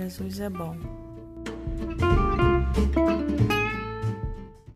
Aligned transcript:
Jesus 0.00 0.40
é 0.40 0.48
bom. 0.48 1.09